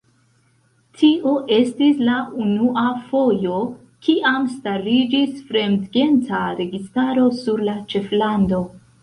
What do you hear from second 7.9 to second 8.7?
ĉeflando.